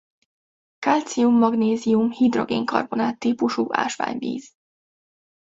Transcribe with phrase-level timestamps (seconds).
[0.79, 4.53] Kalcium-magnézium-hidrogénkarbonát típusú ásványvíz.